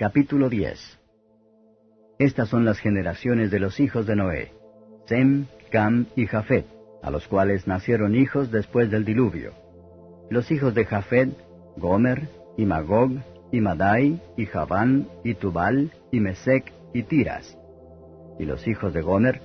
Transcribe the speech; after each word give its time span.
Capítulo 0.00 0.48
10 0.48 0.98
Estas 2.18 2.48
son 2.48 2.64
las 2.64 2.78
generaciones 2.78 3.50
de 3.50 3.60
los 3.60 3.80
hijos 3.80 4.06
de 4.06 4.16
Noé, 4.16 4.50
Sem, 5.04 5.44
Cam 5.70 6.06
y 6.16 6.24
Jafet, 6.24 6.64
a 7.02 7.10
los 7.10 7.28
cuales 7.28 7.66
nacieron 7.66 8.14
hijos 8.14 8.50
después 8.50 8.90
del 8.90 9.04
diluvio. 9.04 9.52
Los 10.30 10.50
hijos 10.50 10.74
de 10.74 10.86
Jafet, 10.86 11.28
Gomer, 11.76 12.30
y 12.56 12.64
Magog, 12.64 13.10
y 13.52 13.60
Madai, 13.60 14.18
y 14.38 14.46
Javán, 14.46 15.06
y 15.22 15.34
Tubal, 15.34 15.92
y 16.10 16.20
Mesec, 16.20 16.72
y 16.94 17.02
Tiras. 17.02 17.58
Y 18.38 18.46
los 18.46 18.66
hijos 18.66 18.94
de 18.94 19.02
Gomer, 19.02 19.42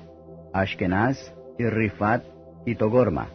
Ashkenaz, 0.54 1.34
y 1.60 1.66
Rifat, 1.66 2.24
y 2.66 2.76
Togorma. 2.76 3.28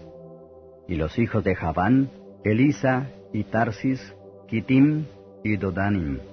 Y 0.88 0.94
los 0.94 1.18
hijos 1.18 1.44
de 1.44 1.54
Javán, 1.54 2.08
Elisa, 2.44 3.10
y 3.34 3.44
Tarsis, 3.44 4.00
Kitim, 4.48 5.04
y 5.44 5.58
Dodanim. 5.58 6.29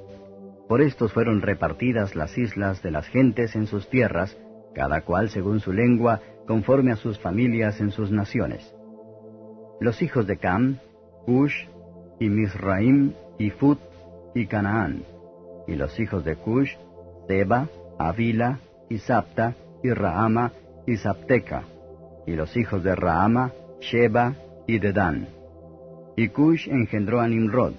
Por 0.67 0.81
estos 0.81 1.13
fueron 1.13 1.41
repartidas 1.41 2.15
las 2.15 2.37
islas 2.37 2.83
de 2.83 2.91
las 2.91 3.07
gentes 3.07 3.55
en 3.55 3.67
sus 3.67 3.89
tierras, 3.89 4.37
cada 4.75 5.01
cual 5.01 5.29
según 5.29 5.59
su 5.59 5.71
lengua, 5.71 6.19
conforme 6.45 6.91
a 6.91 6.97
sus 6.97 7.19
familias 7.19 7.79
en 7.79 7.91
sus 7.91 8.11
naciones. 8.11 8.73
Los 9.79 10.01
hijos 10.01 10.27
de 10.27 10.37
Cam, 10.37 10.79
Cush, 11.25 11.67
y 12.19 12.29
Misraim, 12.29 13.13
y 13.37 13.49
Fut, 13.51 13.79
y 14.33 14.47
Canaán. 14.47 15.03
Y 15.67 15.75
los 15.75 15.99
hijos 15.99 16.25
de 16.25 16.35
Cush, 16.35 16.73
Seba, 17.27 17.67
Avila, 17.97 18.59
y 18.89 18.97
Sapta, 18.97 19.55
y 19.83 19.91
Rahama, 19.91 20.51
y 20.85 20.97
Sapteca. 20.97 21.63
Y 22.25 22.35
los 22.35 22.55
hijos 22.57 22.83
de 22.83 22.95
Rahama, 22.95 23.53
Sheba, 23.79 24.35
y 24.67 24.79
Dedán. 24.79 25.27
Y 26.15 26.29
Cush 26.29 26.67
engendró 26.67 27.21
a 27.21 27.27
Nimrod. 27.27 27.73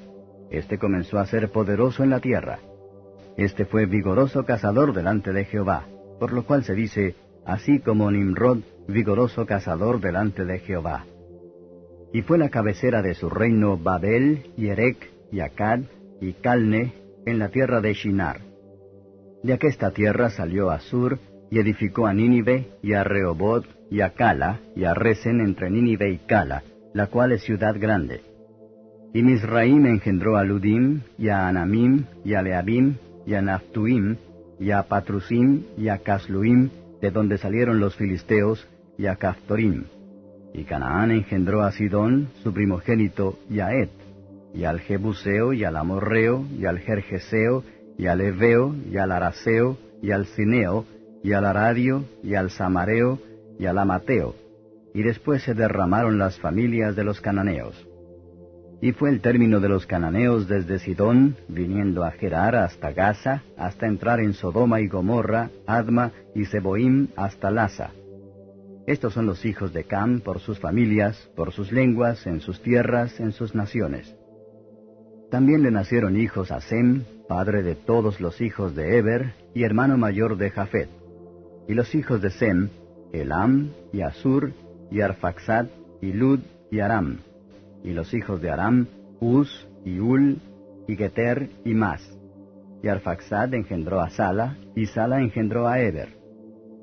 Este 0.51 0.79
comenzó 0.79 1.19
a 1.19 1.27
ser 1.27 1.51
poderoso 1.51 2.03
en 2.03 2.11
la 2.11 2.21
tierra. 2.21 2.59
Este 3.39 3.67
fue 3.67 3.87
vigoroso 3.87 4.45
cazador 4.45 4.93
delante 4.93 5.33
de 5.33 5.45
Jehová, 5.45 5.87
por 6.19 6.33
lo 6.33 6.45
cual 6.45 6.65
se 6.65 6.75
dice, 6.75 7.15
así 7.47 7.79
como 7.79 8.11
Nimrod, 8.11 8.59
vigoroso 8.89 9.47
cazador 9.47 10.01
delante 10.01 10.45
de 10.45 10.59
Jehová. 10.59 11.05
Y 12.13 12.23
fue 12.23 12.37
la 12.37 12.49
cabecera 12.49 13.01
de 13.01 13.15
su 13.15 13.31
reino 13.31 13.79
Babel, 13.79 14.51
y 14.57 14.67
Erec, 14.67 15.13
y 15.31 15.39
Acad, 15.39 15.83
y 16.21 16.33
Calne, 16.33 16.95
en 17.27 17.39
la 17.39 17.51
tierra 17.51 17.81
de 17.81 17.95
Shinar. 17.95 18.41
De 19.45 19.53
aquesta 19.53 19.93
tierra 19.93 20.31
salió 20.31 20.71
Asur, 20.73 21.21
y 21.49 21.61
edificó 21.61 22.09
a 22.09 22.15
Nínive, 22.15 22.73
y 22.83 22.95
a 22.95 23.05
Rehoboth, 23.05 23.67
y 23.89 24.01
a 24.01 24.15
Cala, 24.15 24.59
y 24.75 24.83
a 24.83 24.95
Resen 24.95 25.41
entre 25.43 25.71
Nínive 25.71 26.11
y 26.11 26.19
Cala, 26.19 26.65
la 26.93 27.07
cual 27.07 27.31
es 27.31 27.45
ciudad 27.45 27.77
grande. 27.79 28.21
Y 29.15 29.23
Misraim 29.23 29.87
engendró 29.87 30.37
a 30.37 30.43
Ludim, 30.43 31.03
y 31.17 31.29
a 31.29 31.47
Anamim, 31.47 32.05
y 32.25 32.35
a 32.35 32.43
Leabim, 32.43 32.97
y 33.29 33.35
a 33.35 33.43
Naftuim, 33.43 34.17
y 34.59 34.71
a 34.71 34.85
Patrusim, 34.85 35.65
y 35.77 35.89
a 35.89 35.99
Casluim, 35.99 36.71
de 37.03 37.11
donde 37.11 37.37
salieron 37.37 37.79
los 37.79 37.95
filisteos, 37.95 38.67
y 38.97 39.05
a 39.05 39.17
Caftorim. 39.17 39.85
Y 40.55 40.65
Canaán 40.65 41.11
engendró 41.11 41.63
a 41.63 41.73
Sidón, 41.73 42.29
su 42.43 42.55
primogénito, 42.55 43.39
y 43.51 43.61
a 43.61 43.75
Et, 43.75 43.91
y 44.55 44.65
al 44.65 44.81
Jebuseo, 44.81 45.53
y 45.53 45.65
al 45.65 45.77
Amorreo, 45.77 46.47
y 46.59 46.65
al 46.65 46.79
Jerjeseo, 46.79 47.65
y 47.99 48.07
al 48.07 48.23
Eveo, 48.23 48.75
y 48.91 48.97
al 48.97 49.13
Araseo, 49.13 49.77
y 50.01 50.11
al 50.11 50.25
Cineo, 50.25 50.87
y 51.23 51.35
al 51.35 51.45
Aradio, 51.45 52.07
y 52.23 52.35
al 52.35 52.49
Samareo, 52.49 53.19
y 53.59 53.67
al 53.67 53.77
Amateo. 53.77 54.37
Y 54.95 55.03
después 55.03 55.43
se 55.43 55.53
derramaron 55.53 56.17
las 56.17 56.41
familias 56.41 56.97
de 56.97 57.05
los 57.05 57.21
cananeos. 57.21 57.88
Y 58.81 58.93
fue 58.93 59.11
el 59.11 59.21
término 59.21 59.59
de 59.59 59.69
los 59.69 59.87
cananeos 59.87 60.47
desde 60.47 60.79
Sidón, 60.79 61.37
viniendo 61.49 62.05
a 62.05 62.13
Gerar 62.13 62.55
hasta 62.55 62.93
Gaza, 62.93 63.43
hasta 63.57 63.87
entrar 63.87 64.21
en 64.21 64.35
Sodoma 64.35 64.81
y 64.81 64.87
Gomorra, 64.87 65.51
Adma 65.67 66.13
y 66.35 66.45
Seboim 66.45 67.09
hasta 67.17 67.51
Laza. 67.51 67.91
Estos 68.87 69.15
son 69.15 69.27
los 69.27 69.45
hijos 69.45 69.73
de 69.73 69.85
Cam 69.85 70.21
por 70.21 70.39
sus 70.39 70.61
familias, 70.61 71.29
por 71.35 71.53
sus 71.53 71.73
lenguas, 71.73 72.25
en 72.27 72.41
sus 72.41 72.63
tierras, 72.63 73.19
en 73.19 73.33
sus 73.33 73.55
naciones. 73.55 74.15
También 75.31 75.63
le 75.63 75.73
nacieron 75.73 76.17
hijos 76.17 76.53
a 76.53 76.61
Sem, 76.61 77.03
padre 77.29 77.63
de 77.63 77.75
todos 77.75 78.21
los 78.21 78.41
hijos 78.41 78.77
de 78.77 78.97
Eber, 78.97 79.35
y 79.55 79.65
hermano 79.65 79.99
mayor 79.99 80.39
de 80.39 80.51
Jafet. 80.51 80.89
Y 81.67 81.75
los 81.75 81.95
hijos 81.97 82.23
de 82.23 82.31
Sem, 82.31 82.69
Elam, 83.13 83.73
y 83.93 84.03
Asur, 84.03 84.53
y 84.91 85.01
Arfaxad, 85.01 85.67
y 86.01 86.13
Lud, 86.13 86.41
y 86.71 86.81
Aram 86.81 87.19
y 87.85 87.93
los 87.93 88.13
hijos 88.15 88.41
de 88.41 88.51
Aram, 88.51 88.87
Uz, 89.21 89.69
y 89.85 89.99
Ul, 89.99 90.39
y 90.87 90.97
Geter, 90.97 91.51
y 91.65 91.75
Mas. 91.75 92.03
Y 92.83 92.89
Arfaxad 92.89 93.55
engendró 93.55 94.01
a 94.01 94.11
Sala, 94.11 94.57
y 94.75 94.87
Sala 94.87 95.21
engendró 95.21 95.67
a 95.67 95.81
Eber. 95.81 96.17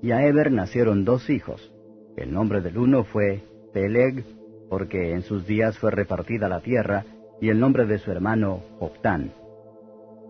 Y 0.01 0.11
a 0.11 0.25
Eber 0.25 0.51
nacieron 0.51 1.05
dos 1.05 1.29
hijos. 1.29 1.71
El 2.17 2.33
nombre 2.33 2.61
del 2.61 2.77
uno 2.77 3.03
fue 3.03 3.43
Peleg, 3.73 4.25
porque 4.69 5.13
en 5.13 5.21
sus 5.21 5.45
días 5.45 5.77
fue 5.77 5.91
repartida 5.91 6.49
la 6.49 6.61
tierra, 6.61 7.05
y 7.41 7.49
el 7.49 7.59
nombre 7.59 7.85
de 7.85 7.97
su 7.97 8.11
hermano 8.11 8.61
Joctán. 8.79 9.31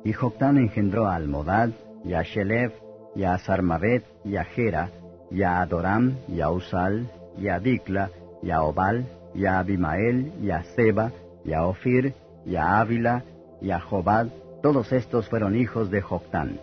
Y 0.03 0.13
Joctán 0.13 0.57
engendró 0.57 1.07
a 1.07 1.15
Almodad, 1.15 1.69
y 2.03 2.13
a 2.13 2.21
Shelef, 2.21 2.73
y 3.15 3.23
a 3.23 3.37
Sarmavet, 3.37 4.03
y 4.23 4.35
a 4.35 4.43
Gera, 4.43 4.89
y 5.31 5.41
a 5.43 5.61
Adoram, 5.61 6.17
y 6.27 6.41
a 6.41 6.49
Usal, 6.49 7.09
y 7.37 7.47
a 7.47 7.59
Dikla, 7.59 8.11
y 8.41 8.51
a 8.51 8.61
Obal, 8.61 9.05
y 9.35 9.45
a 9.45 9.59
Abimael, 9.59 10.31
y 10.41 10.51
a 10.51 10.63
Seba, 10.75 11.11
y 11.43 11.53
a 11.53 11.65
Ofir, 11.65 12.13
y 12.45 12.55
a 12.55 12.79
Ávila, 12.79 13.23
y 13.61 13.71
a 13.71 13.79
Jobad, 13.79 14.27
todos 14.61 14.91
estos 14.91 15.27
fueron 15.29 15.55
hijos 15.55 15.91
de 15.91 16.01
Joctán. 16.01 16.59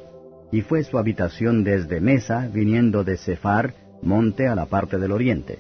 Y 0.51 0.63
fue 0.63 0.83
su 0.85 0.99
habitación 0.99 1.65
desde 1.65 2.01
Mesa, 2.01 2.49
viniendo 2.53 3.05
de 3.05 3.17
Sefar, 3.17 3.75
monte 4.03 4.49
a 4.49 4.55
la 4.55 4.67
parte 4.67 4.99
del 4.99 5.13
oriente. 5.13 5.59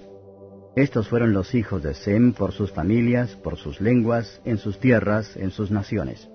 Estos 0.74 1.08
fueron 1.08 1.32
los 1.32 1.54
hijos 1.54 1.82
de 1.82 1.94
Sem 1.94 2.32
por 2.32 2.52
sus 2.52 2.72
familias, 2.72 3.36
por 3.36 3.56
sus 3.56 3.80
lenguas, 3.80 4.40
en 4.44 4.58
sus 4.58 4.78
tierras, 4.80 5.36
en 5.36 5.50
sus 5.50 5.70
naciones. 5.70 6.28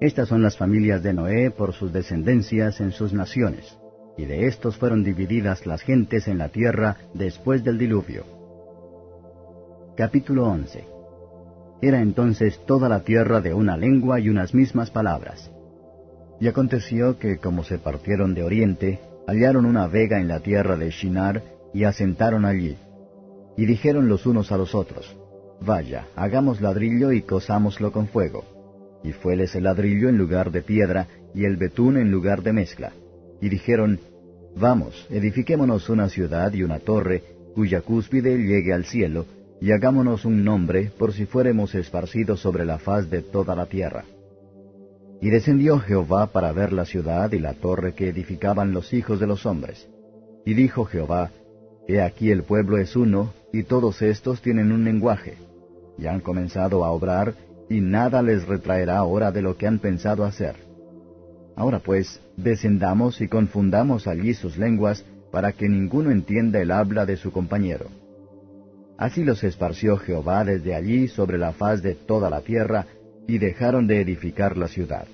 Estas 0.00 0.28
son 0.28 0.42
las 0.42 0.56
familias 0.56 1.02
de 1.02 1.12
Noé 1.12 1.50
por 1.50 1.72
sus 1.72 1.92
descendencias 1.92 2.80
en 2.80 2.90
sus 2.90 3.12
naciones, 3.12 3.78
y 4.16 4.24
de 4.24 4.46
estos 4.46 4.76
fueron 4.76 5.04
divididas 5.04 5.66
las 5.66 5.82
gentes 5.82 6.26
en 6.26 6.38
la 6.38 6.48
tierra 6.48 6.96
después 7.14 7.62
del 7.62 7.78
diluvio. 7.78 8.39
Capítulo 10.00 10.46
11 10.46 10.82
Era 11.82 12.00
entonces 12.00 12.58
toda 12.64 12.88
la 12.88 13.00
tierra 13.00 13.42
de 13.42 13.52
una 13.52 13.76
lengua 13.76 14.18
y 14.18 14.30
unas 14.30 14.54
mismas 14.54 14.90
palabras. 14.90 15.50
Y 16.40 16.48
aconteció 16.48 17.18
que, 17.18 17.36
como 17.36 17.64
se 17.64 17.76
partieron 17.76 18.32
de 18.32 18.42
oriente, 18.42 18.98
hallaron 19.26 19.66
una 19.66 19.88
vega 19.88 20.18
en 20.18 20.26
la 20.26 20.40
tierra 20.40 20.78
de 20.78 20.88
Shinar, 20.88 21.42
y 21.74 21.84
asentaron 21.84 22.46
allí. 22.46 22.78
Y 23.58 23.66
dijeron 23.66 24.08
los 24.08 24.24
unos 24.24 24.50
a 24.52 24.56
los 24.56 24.74
otros, 24.74 25.18
Vaya, 25.60 26.06
hagamos 26.16 26.62
ladrillo 26.62 27.12
y 27.12 27.20
cosámoslo 27.20 27.92
con 27.92 28.08
fuego. 28.08 28.46
Y 29.04 29.12
fueles 29.12 29.54
el 29.54 29.64
ladrillo 29.64 30.08
en 30.08 30.16
lugar 30.16 30.50
de 30.50 30.62
piedra, 30.62 31.08
y 31.34 31.44
el 31.44 31.58
betún 31.58 31.98
en 31.98 32.10
lugar 32.10 32.42
de 32.42 32.54
mezcla. 32.54 32.92
Y 33.42 33.50
dijeron, 33.50 34.00
Vamos, 34.56 35.06
edifiquémonos 35.10 35.90
una 35.90 36.08
ciudad 36.08 36.54
y 36.54 36.62
una 36.62 36.78
torre, 36.78 37.22
cuya 37.54 37.82
cúspide 37.82 38.38
llegue 38.38 38.72
al 38.72 38.86
cielo, 38.86 39.26
y 39.60 39.72
hagámonos 39.72 40.24
un 40.24 40.42
nombre 40.42 40.90
por 40.98 41.12
si 41.12 41.26
fuéremos 41.26 41.74
esparcidos 41.74 42.40
sobre 42.40 42.64
la 42.64 42.78
faz 42.78 43.10
de 43.10 43.20
toda 43.20 43.54
la 43.54 43.66
tierra. 43.66 44.04
Y 45.20 45.28
descendió 45.28 45.78
Jehová 45.78 46.28
para 46.28 46.50
ver 46.52 46.72
la 46.72 46.86
ciudad 46.86 47.30
y 47.32 47.38
la 47.38 47.52
torre 47.52 47.92
que 47.92 48.08
edificaban 48.08 48.72
los 48.72 48.94
hijos 48.94 49.20
de 49.20 49.26
los 49.26 49.44
hombres. 49.44 49.86
Y 50.46 50.54
dijo 50.54 50.86
Jehová, 50.86 51.30
He 51.86 52.00
aquí 52.00 52.30
el 52.30 52.44
pueblo 52.44 52.78
es 52.78 52.96
uno, 52.96 53.34
y 53.52 53.64
todos 53.64 54.00
estos 54.00 54.40
tienen 54.40 54.72
un 54.72 54.84
lenguaje, 54.84 55.36
y 55.98 56.06
han 56.06 56.20
comenzado 56.20 56.84
a 56.84 56.90
obrar, 56.90 57.34
y 57.68 57.80
nada 57.80 58.22
les 58.22 58.46
retraerá 58.46 58.96
ahora 58.96 59.30
de 59.30 59.42
lo 59.42 59.56
que 59.56 59.66
han 59.66 59.78
pensado 59.78 60.24
hacer. 60.24 60.54
Ahora 61.54 61.80
pues, 61.80 62.22
descendamos 62.36 63.20
y 63.20 63.28
confundamos 63.28 64.06
allí 64.06 64.32
sus 64.32 64.56
lenguas, 64.56 65.04
para 65.30 65.52
que 65.52 65.68
ninguno 65.68 66.10
entienda 66.10 66.60
el 66.60 66.70
habla 66.70 67.04
de 67.04 67.16
su 67.16 67.30
compañero. 67.30 67.86
Así 69.00 69.24
los 69.24 69.42
esparció 69.44 69.96
Jehová 69.96 70.44
desde 70.44 70.74
allí 70.74 71.08
sobre 71.08 71.38
la 71.38 71.52
faz 71.52 71.82
de 71.82 71.94
toda 71.94 72.28
la 72.28 72.42
tierra, 72.42 72.84
y 73.26 73.38
dejaron 73.38 73.86
de 73.86 74.02
edificar 74.02 74.58
la 74.58 74.68
ciudad. 74.68 75.06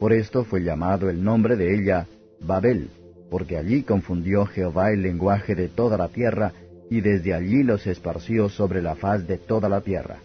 Por 0.00 0.12
esto 0.12 0.42
fue 0.42 0.64
llamado 0.64 1.08
el 1.08 1.22
nombre 1.22 1.54
de 1.54 1.76
ella 1.76 2.08
Babel, 2.40 2.90
porque 3.30 3.56
allí 3.56 3.84
confundió 3.84 4.46
Jehová 4.46 4.90
el 4.90 5.02
lenguaje 5.02 5.54
de 5.54 5.68
toda 5.68 5.96
la 5.96 6.08
tierra, 6.08 6.54
y 6.90 7.02
desde 7.02 7.34
allí 7.34 7.62
los 7.62 7.86
esparció 7.86 8.48
sobre 8.48 8.82
la 8.82 8.96
faz 8.96 9.28
de 9.28 9.38
toda 9.38 9.68
la 9.68 9.80
tierra. 9.80 10.18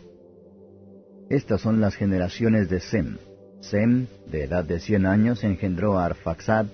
Estas 1.29 1.61
son 1.61 1.79
las 1.79 1.93
generaciones 1.93 2.69
de 2.69 2.79
Sem. 2.79 3.17
Sem, 3.61 4.07
de 4.31 4.45
edad 4.45 4.63
de 4.63 4.79
cien 4.79 5.05
años, 5.05 5.43
engendró 5.43 5.99
a 5.99 6.05
Arfaxad, 6.05 6.65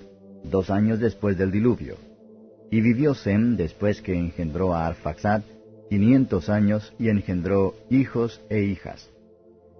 dos 0.46 0.70
años 0.70 1.02
después 1.02 1.38
del 1.38 1.52
diluvio. 1.52 1.98
Y 2.72 2.80
vivió 2.80 3.16
Sem 3.16 3.58
después 3.58 4.02
que 4.02 4.16
engendró 4.16 4.74
a 4.74 4.88
Arfaxad, 4.88 5.42
quinientos 5.90 6.50
años, 6.50 6.94
y 7.00 7.10
engendró 7.10 7.76
hijos 7.90 8.42
e 8.50 8.62
hijas. 8.64 9.10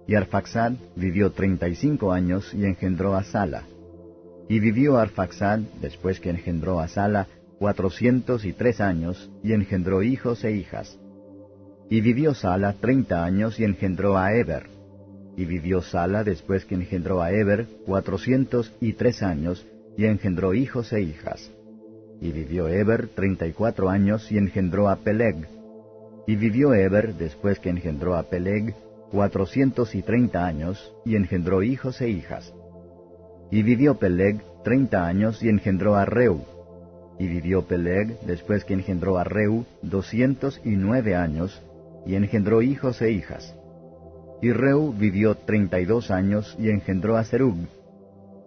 Y 0.06 0.14
Arfaxad 0.14 0.74
vivió 0.94 1.32
treinta 1.32 1.68
y 1.68 1.74
cinco 1.74 2.12
años, 2.12 2.54
y 2.54 2.64
engendró 2.64 3.16
a 3.16 3.24
Sala. 3.24 3.64
Y 4.48 4.60
vivió 4.60 4.98
Arfaxad, 4.98 5.60
después 5.80 6.20
que 6.20 6.30
engendró 6.30 6.78
a 6.78 6.88
Sala, 6.88 7.26
cuatrocientos 7.58 8.44
y 8.44 8.52
tres 8.52 8.80
años, 8.80 9.30
y 9.42 9.52
engendró 9.52 10.02
hijos 10.02 10.44
e 10.44 10.52
hijas. 10.52 10.98
Y 11.90 12.00
vivió 12.00 12.34
Sala 12.34 12.74
treinta 12.80 13.24
años, 13.24 13.58
y 13.58 13.64
engendró 13.64 14.16
a 14.16 14.32
Eber. 14.32 14.66
Y 15.36 15.44
vivió 15.44 15.82
Sala, 15.82 16.22
después 16.22 16.64
que 16.64 16.76
engendró 16.76 17.20
a 17.20 17.32
Eber, 17.32 17.66
cuatrocientos 17.84 18.72
y 18.80 18.92
tres 18.92 19.22
años, 19.22 19.66
y 19.96 20.04
engendró 20.04 20.54
hijos 20.54 20.92
e 20.92 21.02
hijas. 21.02 21.50
Y 22.20 22.30
vivió 22.30 22.68
Eber 22.68 23.08
treinta 23.08 23.46
y 23.46 23.52
cuatro 23.52 23.90
años, 23.90 24.30
y 24.30 24.38
engendró 24.38 24.88
a 24.88 24.96
Peleg. 24.96 25.48
Y 26.26 26.36
vivió 26.36 26.74
Eber, 26.74 27.14
después 27.14 27.58
que 27.60 27.70
engendró 27.70 28.16
a 28.16 28.24
Peleg, 28.24 28.74
cuatrocientos 29.10 29.94
y 29.94 30.02
treinta 30.02 30.44
años, 30.44 30.92
y 31.04 31.14
engendró 31.14 31.62
hijos 31.62 32.00
e 32.00 32.08
hijas. 32.08 32.52
Y 33.50 33.62
vivió 33.62 33.94
Peleg 33.94 34.40
treinta 34.64 35.06
años 35.06 35.42
y 35.42 35.48
engendró 35.48 35.94
a 35.94 36.04
Reu. 36.04 36.40
Y 37.18 37.28
vivió 37.28 37.62
Peleg, 37.62 38.18
después 38.22 38.64
que 38.64 38.74
engendró 38.74 39.18
a 39.18 39.24
Reu, 39.24 39.64
doscientos 39.82 40.60
y 40.64 40.70
nueve 40.70 41.14
años, 41.14 41.62
y 42.04 42.16
engendró 42.16 42.60
hijos 42.60 43.00
e 43.00 43.12
hijas. 43.12 43.54
Y 44.42 44.52
Reu 44.52 44.92
vivió 44.92 45.36
treinta 45.36 45.80
y 45.80 45.84
dos 45.84 46.10
años 46.10 46.56
y 46.58 46.70
engendró 46.70 47.16
a 47.16 47.24
Serug. 47.24 47.56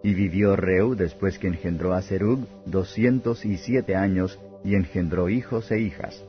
Y 0.03 0.13
vivió 0.13 0.55
Reu, 0.55 0.95
después 0.95 1.39
que 1.39 1.47
engendró 1.47 1.93
a 1.93 2.01
Serug, 2.01 2.45
doscientos 2.65 3.45
y 3.45 3.57
siete 3.57 3.95
años, 3.95 4.37
y 4.63 4.75
engendró 4.75 5.29
hijos 5.29 5.71
e 5.71 5.79
hijas. 5.79 6.23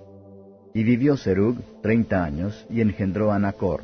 Y 0.72 0.84
vivió 0.84 1.16
Serug 1.16 1.56
treinta 1.82 2.22
años, 2.22 2.66
y 2.70 2.80
engendró 2.80 3.32
a 3.32 3.38
Nacor. 3.38 3.82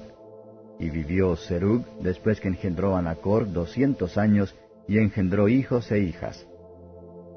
Y 0.78 0.90
vivió 0.90 1.34
Serug, 1.36 1.84
después 2.00 2.40
que 2.40 2.48
engendró 2.48 2.96
a 2.96 3.02
Nacor, 3.02 3.52
doscientos 3.52 4.16
años, 4.18 4.54
y 4.86 4.98
engendró 4.98 5.48
hijos 5.48 5.90
e 5.90 5.98
hijas. 5.98 6.46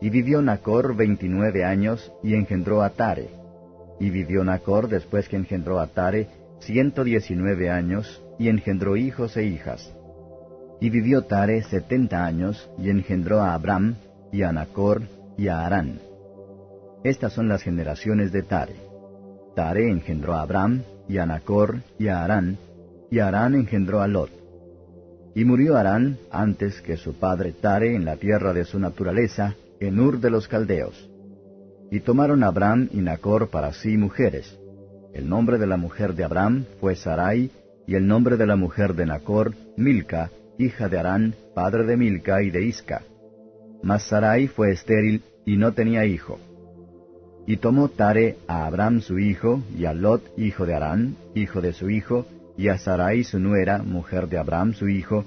Y 0.01 0.09
vivió 0.09 0.41
Nacor 0.41 0.95
veintinueve 0.95 1.65
años, 1.65 2.11
y 2.23 2.35
engendró 2.35 2.83
a 2.83 2.91
Tare. 2.91 3.29
Y 3.99 4.11
vivió 4.11 4.43
Nacor 4.43 4.87
después 4.87 5.27
que 5.27 5.35
engendró 5.35 5.79
a 5.79 5.87
Tare 5.87 6.27
ciento 6.59 7.03
diecinueve 7.03 7.69
años, 7.69 8.21
y 8.37 8.49
engendró 8.49 8.97
hijos 8.97 9.35
e 9.35 9.45
hijas. 9.45 9.93
Y 10.79 10.89
vivió 10.89 11.23
Tare 11.23 11.63
setenta 11.63 12.23
años, 12.23 12.69
y 12.77 12.89
engendró 12.89 13.39
a 13.39 13.53
Abram, 13.53 13.95
y 14.31 14.43
a 14.43 14.51
Nacor, 14.51 15.01
y 15.37 15.47
a 15.47 15.65
Arán. 15.65 15.99
Estas 17.03 17.33
son 17.33 17.47
las 17.49 17.63
generaciones 17.63 18.31
de 18.31 18.43
Tare. 18.43 18.88
Tare 19.55 19.89
engendró 19.89 20.33
a 20.33 20.41
Abram, 20.41 20.83
y 21.07 21.17
a 21.17 21.25
Nacor, 21.25 21.81
y 21.97 22.07
a 22.07 22.23
Arán, 22.23 22.57
y 23.09 23.19
Arán 23.19 23.55
engendró 23.55 24.01
a 24.01 24.07
Lot. 24.07 24.31
Y 25.35 25.45
murió 25.45 25.77
Arán 25.77 26.17
antes 26.31 26.81
que 26.81 26.97
su 26.97 27.13
padre 27.13 27.51
Tare 27.53 27.95
en 27.95 28.05
la 28.05 28.17
tierra 28.17 28.53
de 28.53 28.65
su 28.65 28.79
naturaleza, 28.79 29.55
en 29.79 29.99
Ur 29.99 30.19
de 30.19 30.29
los 30.29 30.47
Caldeos. 30.47 31.09
Y 31.91 32.01
tomaron 32.01 32.43
Abraham 32.43 32.89
y 32.91 32.97
Nacor 32.97 33.49
para 33.49 33.73
sí 33.73 33.97
mujeres. 33.97 34.59
El 35.13 35.27
nombre 35.27 35.57
de 35.57 35.65
la 35.65 35.77
mujer 35.77 36.13
de 36.13 36.23
Abraham 36.23 36.65
fue 36.79 36.95
Sarai, 36.95 37.51
y 37.87 37.95
el 37.95 38.07
nombre 38.07 38.37
de 38.37 38.45
la 38.45 38.55
mujer 38.55 38.93
de 38.93 39.07
Nacor, 39.07 39.53
Milca, 39.75 40.29
hija 40.59 40.87
de 40.89 40.99
Arán, 40.99 41.33
padre 41.55 41.85
de 41.85 41.97
Milca 41.97 42.43
y 42.43 42.51
de 42.51 42.63
Isca. 42.63 43.01
Mas 43.81 44.03
Sarai 44.03 44.47
fue 44.47 44.71
estéril 44.71 45.23
y 45.45 45.57
no 45.57 45.73
tenía 45.73 46.05
hijo. 46.05 46.37
Y 47.49 47.57
tomó 47.57 47.89
Tare 47.89 48.37
a 48.47 48.67
Abraham 48.67 49.01
su 49.01 49.17
hijo, 49.17 49.63
y 49.75 49.85
a 49.85 49.93
Lot, 49.95 50.21
hijo 50.37 50.67
de 50.67 50.75
Arán, 50.75 51.15
hijo 51.33 51.61
de 51.61 51.73
su 51.73 51.89
hijo, 51.89 52.27
y 52.55 52.67
a 52.67 52.77
Sarai 52.77 53.23
su 53.23 53.39
nuera, 53.39 53.79
mujer 53.79 54.29
de 54.29 54.37
Abraham 54.37 54.73
su 54.75 54.87
hijo, 54.87 55.25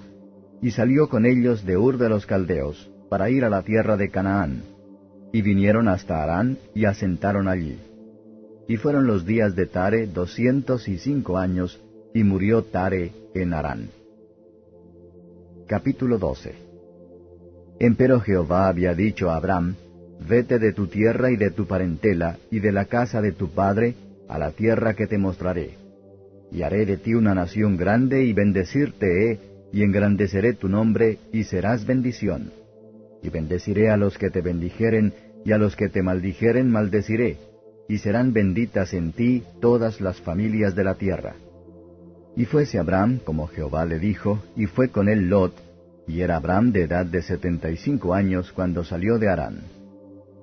y 0.63 0.71
salió 0.71 1.09
con 1.09 1.27
ellos 1.27 1.67
de 1.67 1.77
Ur 1.77 1.99
de 1.99 2.09
los 2.09 2.25
Caldeos, 2.25 2.89
para 3.11 3.29
ir 3.29 3.45
a 3.45 3.51
la 3.51 3.63
tierra 3.63 3.97
de 3.97 4.09
Canaán. 4.09 4.63
Y 5.33 5.43
vinieron 5.43 5.89
hasta 5.89 6.23
Arán, 6.23 6.59
y 6.77 6.85
asentaron 6.85 7.49
allí. 7.49 7.77
Y 8.69 8.77
fueron 8.77 9.09
los 9.09 9.27
días 9.27 9.57
de 9.57 9.67
Tare 9.67 10.07
doscientos 10.07 10.87
y 10.87 10.99
cinco 10.99 11.39
años, 11.39 11.81
y 12.15 12.23
murió 12.23 12.63
Tare 12.63 13.11
en 13.35 13.53
Arán. 13.53 13.91
Capítulo 15.67 16.19
12 16.19 16.55
Empero 17.81 18.21
Jehová 18.21 18.69
había 18.69 18.95
dicho 18.95 19.29
a 19.29 19.35
Abraham, 19.39 19.75
Vete 20.29 20.59
de 20.59 20.73
tu 20.73 20.87
tierra 20.87 21.31
y 21.31 21.37
de 21.37 21.51
tu 21.51 21.67
parentela, 21.67 22.39
y 22.51 22.61
de 22.61 22.73
la 22.73 22.87
casa 22.87 23.21
de 23.21 23.33
tu 23.33 23.51
padre, 23.51 23.95
a 24.29 24.39
la 24.39 24.51
tierra 24.53 24.95
que 24.95 25.07
te 25.07 25.19
mostraré 25.19 25.83
y 26.53 26.63
haré 26.63 26.85
de 26.85 26.99
ti 26.99 27.15
una 27.15 27.35
nación 27.35 27.77
grande 27.77 28.25
y 28.25 28.33
bendecirte 28.35 29.33
he, 29.33 29.39
y 29.73 29.83
engrandeceré 29.83 30.53
tu 30.53 30.69
nombre, 30.69 31.19
y 31.33 31.45
serás 31.45 31.87
bendición. 31.87 32.53
Y 33.23 33.31
bendeciré 33.31 33.89
a 33.91 33.97
los 33.97 34.19
que 34.19 34.29
te 34.29 34.43
bendijeren, 34.43 35.15
y 35.47 35.53
a 35.53 35.59
los 35.59 35.77
que 35.77 35.89
te 35.89 36.03
maldijeren 36.03 36.71
maldeciré, 36.71 37.39
y 37.89 37.99
serán 37.99 38.35
benditas 38.35 38.93
en 38.93 39.13
ti 39.13 39.43
todas 39.63 40.03
las 40.03 40.21
familias 40.21 40.75
de 40.75 40.85
la 40.85 40.97
tierra. 40.97 41.37
Y 42.37 42.45
fuese 42.45 42.79
Abraham, 42.79 43.21
como 43.25 43.47
Jehová 43.47 43.87
le 43.87 43.99
dijo, 43.99 44.43
y 44.55 44.67
fue 44.67 44.91
con 44.91 45.09
él 45.09 45.31
Lot, 45.31 45.55
y 46.07 46.21
era 46.21 46.37
Abraham 46.37 46.73
de 46.73 46.83
edad 46.83 47.07
de 47.07 47.23
setenta 47.23 47.71
y 47.71 47.79
cinco 47.79 48.13
años 48.13 48.53
cuando 48.53 48.85
salió 48.85 49.19
de 49.19 49.29
Harán. 49.29 49.82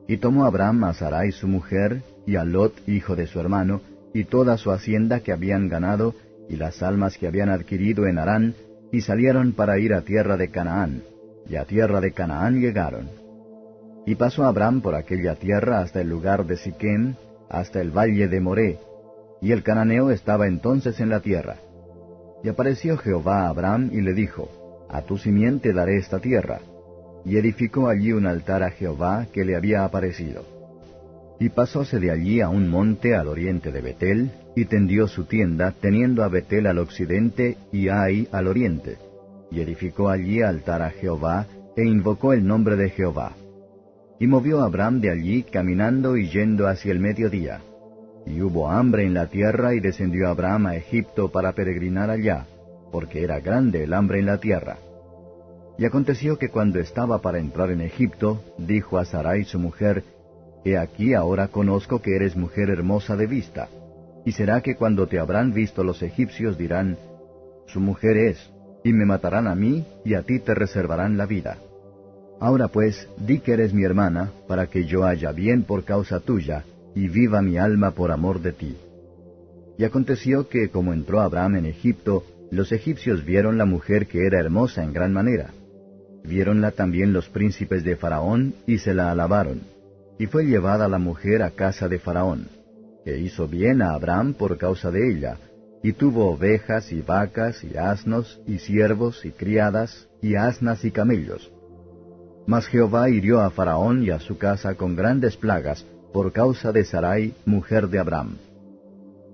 Y 0.09 0.17
tomó 0.17 0.45
Abraham 0.45 0.85
a 0.85 0.93
Sarai 0.95 1.31
su 1.31 1.47
mujer, 1.47 2.01
y 2.25 2.35
a 2.35 2.43
Lot, 2.43 2.73
hijo 2.87 3.15
de 3.15 3.27
su 3.27 3.39
hermano, 3.39 3.81
y 4.11 4.23
toda 4.23 4.57
su 4.57 4.71
hacienda 4.71 5.19
que 5.19 5.31
habían 5.31 5.69
ganado, 5.69 6.15
y 6.49 6.55
las 6.55 6.81
almas 6.81 7.15
que 7.15 7.27
habían 7.27 7.49
adquirido 7.49 8.07
en 8.07 8.17
Harán, 8.17 8.55
y 8.91 9.01
salieron 9.01 9.53
para 9.53 9.77
ir 9.77 9.93
a 9.93 10.01
tierra 10.01 10.35
de 10.35 10.49
Canaán, 10.49 11.03
y 11.47 11.57
a 11.57 11.65
tierra 11.65 12.01
de 12.01 12.11
Canaán 12.11 12.59
llegaron. 12.59 13.07
Y 14.07 14.15
pasó 14.15 14.45
Abraham 14.45 14.81
por 14.81 14.95
aquella 14.95 15.35
tierra 15.35 15.79
hasta 15.79 16.01
el 16.01 16.09
lugar 16.09 16.47
de 16.47 16.57
Siquem, 16.57 17.13
hasta 17.47 17.79
el 17.79 17.95
valle 17.95 18.27
de 18.27 18.41
Moré, 18.41 18.79
y 19.43 19.51
el 19.51 19.61
cananeo 19.61 20.09
estaba 20.09 20.47
entonces 20.47 20.99
en 21.01 21.09
la 21.09 21.19
tierra. 21.19 21.57
Y 22.43 22.49
apareció 22.49 22.97
Jehová 22.97 23.43
a 23.43 23.49
Abraham 23.49 23.91
y 23.93 24.01
le 24.01 24.15
dijo, 24.15 24.87
A 24.89 25.03
tu 25.03 25.19
simiente 25.19 25.71
daré 25.71 25.97
esta 25.97 26.17
tierra. 26.17 26.61
Y 27.25 27.37
edificó 27.37 27.89
allí 27.89 28.11
un 28.11 28.25
altar 28.25 28.63
a 28.63 28.71
Jehová 28.71 29.27
que 29.33 29.45
le 29.45 29.55
había 29.55 29.83
aparecido. 29.83 30.45
Y 31.39 31.49
pasóse 31.49 31.99
de 31.99 32.11
allí 32.11 32.41
a 32.41 32.49
un 32.49 32.67
monte 32.67 33.15
al 33.15 33.27
oriente 33.27 33.71
de 33.71 33.81
Betel, 33.81 34.31
y 34.55 34.65
tendió 34.65 35.07
su 35.07 35.23
tienda, 35.23 35.73
teniendo 35.79 36.23
a 36.23 36.27
Betel 36.27 36.67
al 36.67 36.79
occidente 36.79 37.57
y 37.71 37.87
Ai 37.87 38.27
al 38.31 38.47
oriente. 38.47 38.97
Y 39.51 39.61
edificó 39.61 40.09
allí 40.09 40.41
altar 40.41 40.81
a 40.81 40.89
Jehová, 40.89 41.47
e 41.77 41.85
invocó 41.85 42.33
el 42.33 42.45
nombre 42.45 42.75
de 42.75 42.89
Jehová. 42.89 43.33
Y 44.19 44.27
movió 44.27 44.61
Abraham 44.61 44.99
de 44.99 45.11
allí, 45.11 45.43
caminando 45.43 46.17
y 46.17 46.27
yendo 46.27 46.67
hacia 46.67 46.91
el 46.91 46.99
mediodía. 46.99 47.61
Y 48.25 48.41
hubo 48.41 48.69
hambre 48.69 49.05
en 49.05 49.13
la 49.13 49.27
tierra, 49.27 49.73
y 49.73 49.79
descendió 49.79 50.27
Abraham 50.27 50.67
a 50.67 50.75
Egipto 50.75 51.31
para 51.31 51.53
peregrinar 51.53 52.09
allá, 52.09 52.45
porque 52.91 53.23
era 53.23 53.39
grande 53.39 53.85
el 53.85 53.93
hambre 53.93 54.19
en 54.19 54.25
la 54.25 54.39
tierra. 54.39 54.77
Y 55.79 55.85
aconteció 55.85 56.37
que 56.37 56.49
cuando 56.49 56.77
estaba 56.79 57.21
para 57.21 57.39
entrar 57.39 57.71
en 57.71 57.79
Egipto, 57.79 58.43
dijo 58.57 58.97
a 58.97 59.05
Sarai 59.05 59.45
su 59.45 59.57
mujer, 59.59 60.03
He 60.65 60.77
aquí 60.77 61.13
ahora 61.13 61.47
conozco 61.47 62.01
que 62.01 62.17
eres 62.17 62.35
mujer 62.35 62.69
hermosa 62.69 63.15
de 63.15 63.27
vista. 63.27 63.69
Y 64.25 64.33
será 64.33 64.59
que 64.59 64.75
cuando 64.75 65.07
te 65.07 65.19
habrán 65.19 65.53
visto 65.53 65.85
los 65.85 66.03
egipcios 66.03 66.57
dirán, 66.57 66.97
Su 67.67 67.79
mujer 67.79 68.17
es, 68.17 68.49
y 68.83 68.91
me 68.91 69.05
matarán 69.05 69.47
a 69.47 69.55
mí, 69.55 69.85
y 70.03 70.15
a 70.15 70.23
ti 70.23 70.39
te 70.39 70.53
reservarán 70.53 71.15
la 71.15 71.25
vida. 71.25 71.57
Ahora 72.41 72.67
pues, 72.67 73.07
di 73.15 73.39
que 73.39 73.53
eres 73.53 73.73
mi 73.73 73.85
hermana, 73.85 74.31
para 74.49 74.67
que 74.67 74.83
yo 74.83 75.05
haya 75.05 75.31
bien 75.31 75.63
por 75.63 75.85
causa 75.85 76.19
tuya, 76.19 76.65
y 76.93 77.07
viva 77.07 77.41
mi 77.41 77.57
alma 77.57 77.91
por 77.91 78.11
amor 78.11 78.41
de 78.41 78.51
ti. 78.51 78.75
Y 79.77 79.85
aconteció 79.85 80.49
que, 80.49 80.67
como 80.67 80.91
entró 80.91 81.21
Abraham 81.21 81.55
en 81.55 81.67
Egipto, 81.67 82.25
los 82.51 82.73
egipcios 82.73 83.23
vieron 83.23 83.57
la 83.57 83.63
mujer 83.63 84.07
que 84.07 84.25
era 84.25 84.41
hermosa 84.41 84.83
en 84.83 84.91
gran 84.91 85.13
manera. 85.13 85.51
Viéronla 86.23 86.71
también 86.71 87.13
los 87.13 87.29
príncipes 87.29 87.83
de 87.83 87.95
Faraón, 87.95 88.55
y 88.67 88.79
se 88.79 88.93
la 88.93 89.11
alabaron 89.11 89.61
y 90.19 90.27
fue 90.27 90.45
llevada 90.45 90.89
la 90.89 90.99
mujer 90.99 91.41
a 91.41 91.51
casa 91.51 91.87
de 91.87 91.97
Faraón, 91.97 92.49
que 93.05 93.17
hizo 93.17 93.47
bien 93.47 93.81
a 93.81 93.93
Abraham 93.93 94.33
por 94.33 94.57
causa 94.57 94.91
de 94.91 95.09
ella, 95.09 95.37
y 95.81 95.93
tuvo 95.93 96.31
ovejas 96.31 96.91
y 96.91 97.01
vacas 97.01 97.63
y 97.63 97.77
asnos 97.77 98.41
y 98.45 98.59
siervos 98.59 99.23
y 99.23 99.31
criadas 99.31 100.09
y 100.21 100.35
asnas 100.35 100.83
y 100.83 100.91
camellos. 100.91 101.49
Mas 102.45 102.67
Jehová 102.67 103.09
hirió 103.09 103.39
a 103.39 103.49
Faraón 103.49 104.03
y 104.03 104.09
a 104.09 104.19
su 104.19 104.37
casa 104.37 104.75
con 104.75 104.97
grandes 104.97 105.37
plagas 105.37 105.85
por 106.11 106.33
causa 106.33 106.73
de 106.73 106.83
Sarai, 106.83 107.33
mujer 107.45 107.87
de 107.87 107.99
Abraham. 107.99 108.35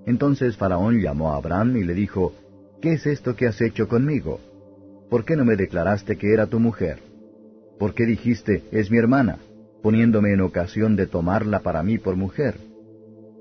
Entonces 0.05 0.55
Faraón 0.55 1.01
llamó 1.01 1.33
a 1.33 1.37
Abraham 1.37 1.77
y 1.77 1.83
le 1.83 1.95
dijo, 1.95 2.33
¿Qué 2.79 2.93
es 2.93 3.07
esto 3.07 3.35
que 3.35 3.47
has 3.47 3.59
hecho 3.59 3.87
conmigo? 3.87 4.39
¿Por 5.09 5.25
qué 5.25 5.35
no 5.35 5.45
me 5.45 5.55
declaraste 5.55 6.17
que 6.17 6.33
era 6.33 6.47
tu 6.47 6.59
mujer? 6.59 6.99
¿Por 7.79 7.93
qué 7.93 8.05
dijiste, 8.05 8.63
es 8.71 8.89
mi 8.89 8.97
hermana, 8.97 9.37
poniéndome 9.83 10.33
en 10.33 10.41
ocasión 10.41 10.95
de 10.95 11.07
tomarla 11.07 11.59
para 11.59 11.83
mí 11.83 11.97
por 11.97 12.15
mujer? 12.15 12.55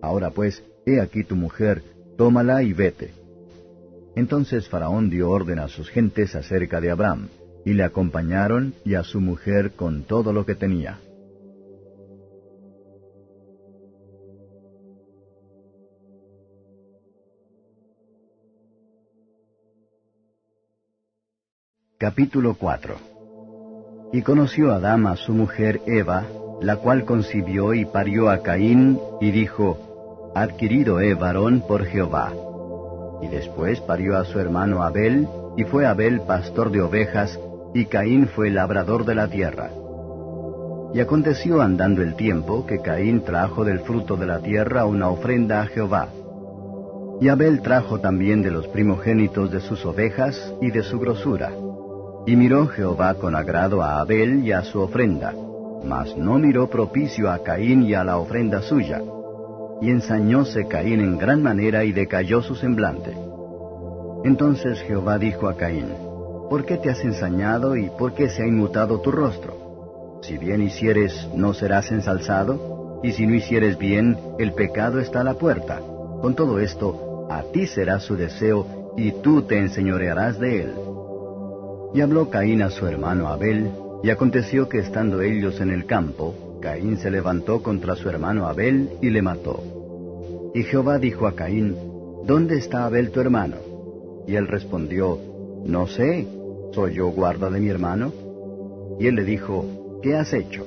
Ahora 0.02 0.30
pues, 0.30 0.62
he 0.86 1.00
aquí 1.00 1.24
tu 1.24 1.36
mujer, 1.36 1.82
tómala 2.18 2.62
y 2.62 2.72
vete. 2.72 3.12
Entonces 4.16 4.68
Faraón 4.68 5.10
dio 5.10 5.30
orden 5.30 5.58
a 5.58 5.68
sus 5.68 5.88
gentes 5.88 6.34
acerca 6.36 6.80
de 6.80 6.90
Abraham, 6.90 7.28
y 7.64 7.72
le 7.72 7.82
acompañaron 7.82 8.74
y 8.84 8.94
a 8.94 9.02
su 9.02 9.20
mujer 9.20 9.72
con 9.72 10.02
todo 10.02 10.32
lo 10.32 10.44
que 10.44 10.54
tenía. 10.54 11.00
Capítulo 22.04 22.54
4 22.60 22.96
Y 24.12 24.20
conoció 24.20 24.72
Adán 24.74 25.06
a 25.06 25.16
su 25.16 25.32
mujer 25.32 25.80
Eva, 25.86 26.24
la 26.60 26.76
cual 26.76 27.06
concibió 27.06 27.72
y 27.72 27.86
parió 27.86 28.28
a 28.28 28.42
Caín, 28.42 29.00
y 29.22 29.30
dijo, 29.30 30.30
Adquirido 30.34 31.00
he 31.00 31.14
varón 31.14 31.64
por 31.66 31.86
Jehová. 31.86 32.30
Y 33.22 33.28
después 33.28 33.80
parió 33.80 34.18
a 34.18 34.26
su 34.26 34.38
hermano 34.38 34.82
Abel, 34.82 35.26
y 35.56 35.64
fue 35.64 35.86
Abel 35.86 36.20
pastor 36.20 36.70
de 36.70 36.82
ovejas, 36.82 37.40
y 37.72 37.86
Caín 37.86 38.28
fue 38.28 38.50
labrador 38.50 39.06
de 39.06 39.14
la 39.14 39.28
tierra. 39.28 39.70
Y 40.92 41.00
aconteció 41.00 41.62
andando 41.62 42.02
el 42.02 42.16
tiempo 42.16 42.66
que 42.66 42.82
Caín 42.82 43.24
trajo 43.24 43.64
del 43.64 43.80
fruto 43.80 44.18
de 44.18 44.26
la 44.26 44.40
tierra 44.40 44.84
una 44.84 45.08
ofrenda 45.08 45.62
a 45.62 45.66
Jehová. 45.68 46.08
Y 47.22 47.28
Abel 47.28 47.62
trajo 47.62 47.98
también 48.00 48.42
de 48.42 48.50
los 48.50 48.68
primogénitos 48.68 49.50
de 49.50 49.60
sus 49.60 49.86
ovejas 49.86 50.52
y 50.60 50.70
de 50.70 50.82
su 50.82 50.98
grosura. 50.98 51.50
Y 52.26 52.36
miró 52.36 52.66
Jehová 52.68 53.14
con 53.14 53.34
agrado 53.34 53.82
a 53.82 54.00
Abel 54.00 54.44
y 54.44 54.52
a 54.52 54.62
su 54.62 54.80
ofrenda, 54.80 55.34
mas 55.84 56.16
no 56.16 56.38
miró 56.38 56.70
propicio 56.70 57.30
a 57.30 57.42
Caín 57.42 57.82
y 57.82 57.94
a 57.94 58.02
la 58.02 58.16
ofrenda 58.16 58.62
suya. 58.62 59.02
Y 59.82 59.90
ensañóse 59.90 60.66
Caín 60.66 61.00
en 61.00 61.18
gran 61.18 61.42
manera 61.42 61.84
y 61.84 61.92
decayó 61.92 62.40
su 62.40 62.54
semblante. 62.54 63.14
Entonces 64.24 64.80
Jehová 64.80 65.18
dijo 65.18 65.48
a 65.48 65.56
Caín, 65.56 65.88
¿Por 66.48 66.64
qué 66.64 66.78
te 66.78 66.90
has 66.90 67.04
ensañado 67.04 67.76
y 67.76 67.90
por 67.90 68.14
qué 68.14 68.28
se 68.28 68.42
ha 68.42 68.46
inmutado 68.46 69.00
tu 69.00 69.10
rostro? 69.10 70.20
Si 70.22 70.38
bien 70.38 70.62
hicieres, 70.62 71.28
¿no 71.34 71.52
serás 71.52 71.90
ensalzado? 71.90 73.00
Y 73.02 73.12
si 73.12 73.26
no 73.26 73.34
hicieres 73.34 73.76
bien, 73.76 74.16
el 74.38 74.52
pecado 74.52 74.98
está 74.98 75.20
a 75.20 75.24
la 75.24 75.34
puerta. 75.34 75.80
Con 76.22 76.34
todo 76.34 76.58
esto, 76.58 77.26
a 77.30 77.42
ti 77.52 77.66
será 77.66 78.00
su 78.00 78.16
deseo, 78.16 78.94
y 78.96 79.12
tú 79.12 79.42
te 79.42 79.58
enseñorearás 79.58 80.38
de 80.38 80.62
él. 80.62 80.74
Y 81.94 82.00
habló 82.00 82.28
Caín 82.28 82.60
a 82.60 82.70
su 82.70 82.86
hermano 82.86 83.28
Abel, 83.28 83.70
y 84.02 84.10
aconteció 84.10 84.68
que 84.68 84.78
estando 84.78 85.22
ellos 85.22 85.60
en 85.60 85.70
el 85.70 85.86
campo, 85.86 86.58
Caín 86.60 86.98
se 86.98 87.10
levantó 87.10 87.62
contra 87.62 87.94
su 87.94 88.08
hermano 88.08 88.46
Abel 88.46 88.90
y 89.00 89.10
le 89.10 89.22
mató. 89.22 89.62
Y 90.54 90.64
Jehová 90.64 90.98
dijo 90.98 91.26
a 91.26 91.34
Caín, 91.34 91.76
¿Dónde 92.26 92.56
está 92.56 92.84
Abel 92.84 93.10
tu 93.10 93.20
hermano? 93.20 93.56
Y 94.26 94.34
él 94.34 94.48
respondió, 94.48 95.18
No 95.64 95.86
sé, 95.86 96.26
¿soy 96.72 96.94
yo 96.94 97.08
guarda 97.08 97.48
de 97.48 97.60
mi 97.60 97.68
hermano? 97.68 98.12
Y 98.98 99.06
él 99.06 99.16
le 99.16 99.24
dijo, 99.24 100.00
¿qué 100.02 100.16
has 100.16 100.32
hecho? 100.32 100.66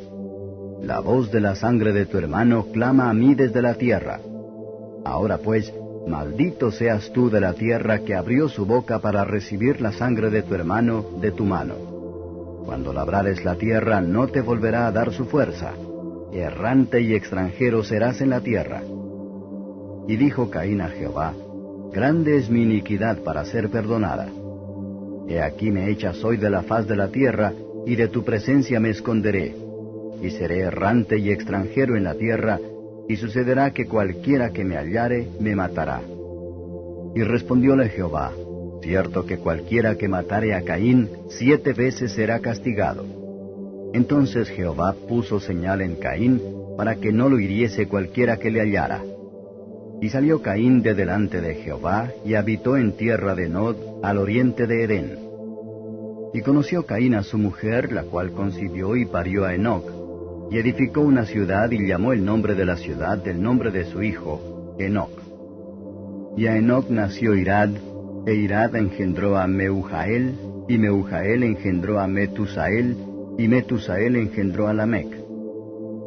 La 0.81 0.99
voz 0.99 1.31
de 1.31 1.41
la 1.41 1.55
sangre 1.55 1.93
de 1.93 2.05
tu 2.05 2.17
hermano 2.17 2.67
clama 2.71 3.09
a 3.09 3.13
mí 3.13 3.35
desde 3.35 3.61
la 3.61 3.75
tierra. 3.75 4.19
Ahora 5.03 5.37
pues, 5.37 5.73
Maldito 6.07 6.71
seas 6.71 7.11
tú 7.11 7.29
de 7.29 7.41
la 7.41 7.53
tierra 7.53 7.99
que 7.99 8.15
abrió 8.15 8.47
su 8.47 8.65
boca 8.65 8.99
para 8.99 9.25
recibir 9.25 9.81
la 9.81 9.91
sangre 9.91 10.29
de 10.29 10.41
tu 10.41 10.55
hermano 10.55 11.05
de 11.19 11.31
tu 11.31 11.43
mano. 11.43 11.75
Cuando 12.65 12.93
labrares 12.93 13.43
la 13.43 13.55
tierra 13.55 13.99
no 14.01 14.27
te 14.27 14.41
volverá 14.41 14.87
a 14.87 14.91
dar 14.91 15.11
su 15.11 15.25
fuerza. 15.25 15.73
Errante 16.31 17.01
y 17.01 17.13
extranjero 17.13 17.83
serás 17.83 18.21
en 18.21 18.29
la 18.29 18.41
tierra. 18.41 18.81
Y 20.07 20.15
dijo 20.15 20.49
Caín 20.49 20.81
a 20.81 20.89
Jehová, 20.89 21.33
Grande 21.91 22.37
es 22.37 22.49
mi 22.49 22.63
iniquidad 22.63 23.19
para 23.23 23.43
ser 23.45 23.69
perdonada. 23.69 24.27
He 25.27 25.41
aquí 25.41 25.71
me 25.71 25.89
echas 25.89 26.23
hoy 26.23 26.37
de 26.37 26.49
la 26.49 26.63
faz 26.63 26.87
de 26.87 26.95
la 26.95 27.09
tierra, 27.09 27.53
y 27.85 27.95
de 27.95 28.07
tu 28.07 28.23
presencia 28.23 28.79
me 28.79 28.89
esconderé. 28.89 29.55
Y 30.21 30.29
seré 30.31 30.59
errante 30.59 31.17
y 31.17 31.31
extranjero 31.31 31.95
en 31.95 32.03
la 32.03 32.15
tierra, 32.15 32.59
y 33.07 33.15
sucederá 33.15 33.71
que 33.71 33.85
cualquiera 33.85 34.51
que 34.51 34.63
me 34.63 34.75
hallare 34.75 35.27
me 35.39 35.55
matará. 35.55 36.01
Y 37.15 37.23
respondióle 37.23 37.89
Jehová, 37.89 38.31
cierto 38.81 39.25
que 39.25 39.37
cualquiera 39.37 39.95
que 39.95 40.07
matare 40.07 40.53
a 40.53 40.61
Caín 40.61 41.09
siete 41.29 41.73
veces 41.73 42.11
será 42.11 42.39
castigado. 42.39 43.05
Entonces 43.93 44.49
Jehová 44.49 44.95
puso 45.07 45.39
señal 45.39 45.81
en 45.81 45.95
Caín 45.95 46.41
para 46.77 46.95
que 46.95 47.11
no 47.11 47.29
lo 47.29 47.39
hiriese 47.39 47.87
cualquiera 47.87 48.37
que 48.37 48.51
le 48.51 48.61
hallara. 48.61 49.03
Y 49.99 50.09
salió 50.09 50.41
Caín 50.41 50.83
de 50.83 50.93
delante 50.93 51.41
de 51.41 51.55
Jehová 51.55 52.11
y 52.23 52.35
habitó 52.35 52.77
en 52.77 52.91
tierra 52.91 53.33
de 53.33 53.49
Nod 53.49 53.75
al 54.03 54.17
oriente 54.19 54.67
de 54.67 54.83
Edén. 54.83 55.19
Y 56.33 56.41
conoció 56.41 56.85
Caín 56.85 57.15
a 57.15 57.23
su 57.23 57.37
mujer, 57.39 57.91
la 57.91 58.03
cual 58.03 58.31
concibió 58.31 58.95
y 58.95 59.05
parió 59.05 59.45
a 59.45 59.55
Enoch, 59.55 59.96
y 60.49 60.57
edificó 60.57 61.01
una 61.01 61.25
ciudad 61.25 61.71
y 61.71 61.85
llamó 61.85 62.13
el 62.13 62.23
nombre 62.23 62.55
de 62.55 62.65
la 62.65 62.77
ciudad 62.77 63.17
del 63.17 63.41
nombre 63.41 63.71
de 63.71 63.85
su 63.85 64.01
hijo, 64.01 64.75
Enoch. 64.79 65.11
Y 66.37 66.47
a 66.47 66.55
Enoch 66.55 66.89
nació 66.89 67.35
Irad, 67.35 67.69
e 68.25 68.33
Irad 68.33 68.75
engendró 68.75 69.37
a 69.37 69.47
Meujael, 69.47 70.35
y 70.67 70.77
Meujael 70.77 71.43
engendró 71.43 71.99
a 71.99 72.07
Metusael, 72.07 72.95
y 73.37 73.47
Metusael 73.47 74.15
engendró 74.15 74.67
a 74.67 74.73
Lamec. 74.73 75.07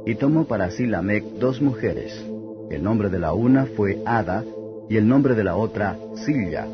Y 0.06 0.14
tomó 0.14 0.47
para 0.47 0.70
sí 0.70 0.87
Lamec 0.87 1.25
dos 1.38 1.61
mujeres. 1.61 2.25
El 2.70 2.82
nombre 2.82 3.11
de 3.11 3.18
la 3.18 3.32
una 3.32 3.66
fue 3.66 3.99
Ada, 4.06 4.44
y 4.88 4.97
el 4.97 5.06
nombre 5.06 5.35
de 5.35 5.44
la 5.44 5.56
otra 5.56 5.99
Silla. 6.25 6.66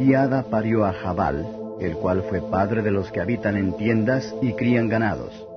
Y 0.00 0.14
Ada 0.14 0.44
parió 0.44 0.84
a 0.84 0.92
Jabal, 0.92 1.46
el 1.80 1.94
cual 1.94 2.24
fue 2.28 2.40
padre 2.40 2.82
de 2.82 2.90
los 2.90 3.10
que 3.10 3.20
habitan 3.20 3.56
en 3.56 3.76
tiendas 3.76 4.34
y 4.42 4.52
crían 4.52 4.88
ganados 4.88 5.47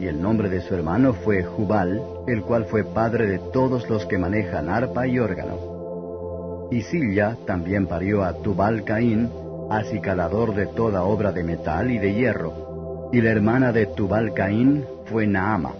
y 0.00 0.06
el 0.06 0.20
nombre 0.20 0.48
de 0.48 0.62
su 0.62 0.74
hermano 0.74 1.12
fue 1.12 1.44
Jubal, 1.44 2.02
el 2.26 2.42
cual 2.42 2.64
fue 2.64 2.84
padre 2.84 3.26
de 3.26 3.38
todos 3.52 3.88
los 3.90 4.06
que 4.06 4.16
manejan 4.16 4.70
arpa 4.70 5.06
y 5.06 5.18
órgano. 5.18 6.68
Y 6.70 6.80
Silla 6.82 7.36
también 7.46 7.86
parió 7.86 8.24
a 8.24 8.32
Tubal 8.32 8.82
Caín, 8.84 9.28
acicalador 9.70 10.54
de 10.54 10.66
toda 10.68 11.04
obra 11.04 11.32
de 11.32 11.44
metal 11.44 11.90
y 11.90 11.98
de 11.98 12.14
hierro, 12.14 13.10
y 13.12 13.20
la 13.20 13.30
hermana 13.30 13.72
de 13.72 13.86
Tubal 13.86 14.32
Caín 14.32 14.86
fue 15.04 15.26
Naama. 15.26 15.74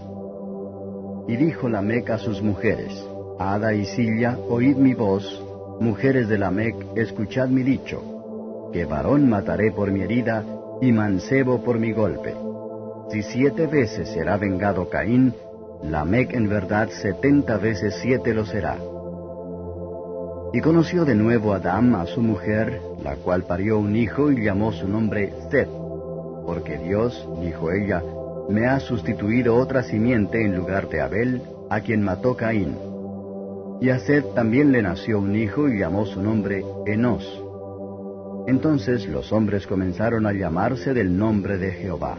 Y 1.27 1.35
dijo 1.35 1.67
Lamec 1.67 2.11
a 2.11 2.19
sus 2.19 2.43
mujeres, 2.43 2.93
Ada 3.39 3.73
y 3.73 3.85
Silla, 3.85 4.37
oíd 4.37 4.75
mi 4.75 4.93
voz, 4.93 5.43
mujeres 5.79 6.29
de 6.29 6.37
Lamec, 6.37 6.75
escuchad 6.95 7.47
mi 7.47 7.63
dicho, 7.63 8.69
que 8.71 8.85
varón 8.85 9.27
mataré 9.27 9.71
por 9.71 9.89
mi 9.89 10.01
herida, 10.01 10.43
y 10.79 10.91
mancebo 10.91 11.63
por 11.63 11.79
mi 11.79 11.91
golpe 11.91 12.50
si 13.11 13.23
siete 13.23 13.67
veces 13.67 14.07
será 14.09 14.37
vengado 14.37 14.89
Caín, 14.89 15.33
Lamec 15.83 16.33
en 16.33 16.47
verdad 16.47 16.89
setenta 16.89 17.57
veces 17.57 17.99
siete 18.01 18.33
lo 18.33 18.45
será. 18.45 18.77
Y 20.53 20.61
conoció 20.61 21.03
de 21.03 21.15
nuevo 21.15 21.53
Adán 21.53 21.93
a 21.95 22.05
su 22.05 22.21
mujer, 22.21 22.79
la 23.03 23.15
cual 23.15 23.43
parió 23.43 23.79
un 23.79 23.95
hijo 23.95 24.31
y 24.31 24.45
llamó 24.45 24.71
su 24.71 24.87
nombre 24.87 25.33
Seth, 25.49 25.69
porque 26.45 26.77
Dios, 26.77 27.27
dijo 27.41 27.71
ella, 27.71 28.01
me 28.49 28.67
ha 28.67 28.79
sustituido 28.79 29.55
otra 29.55 29.83
simiente 29.83 30.45
en 30.45 30.55
lugar 30.55 30.87
de 30.89 31.01
Abel, 31.01 31.41
a 31.69 31.81
quien 31.81 32.03
mató 32.03 32.35
Caín. 32.35 32.77
Y 33.81 33.89
a 33.89 33.99
Seth 33.99 34.33
también 34.35 34.71
le 34.71 34.81
nació 34.81 35.19
un 35.19 35.35
hijo 35.35 35.67
y 35.67 35.79
llamó 35.79 36.05
su 36.05 36.21
nombre 36.21 36.63
Enos. 36.85 37.25
Entonces 38.47 39.07
los 39.07 39.31
hombres 39.33 39.67
comenzaron 39.67 40.25
a 40.27 40.33
llamarse 40.33 40.93
del 40.93 41.17
nombre 41.17 41.57
de 41.57 41.71
Jehová. 41.71 42.17